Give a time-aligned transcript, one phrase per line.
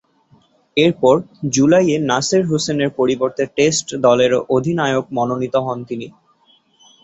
[0.77, 1.15] এরপর
[1.51, 6.07] জুলাইয়ে নাসের হুসেনের পরিবর্তে টেস্ট দলেরও অধিনায়ক মনোনীত হন তিনি।